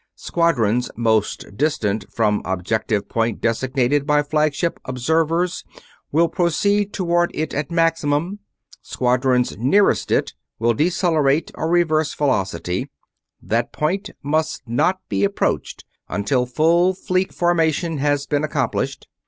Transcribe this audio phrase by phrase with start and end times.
[0.15, 5.63] Squadrons most distant from objective point designated by flagship observers
[6.11, 8.39] will proceed toward it at maximum;
[8.81, 12.89] squadrons nearest it will decelerate or reverse velocity
[13.43, 19.07] that point must not be approached until full Fleet formation has been accomplished.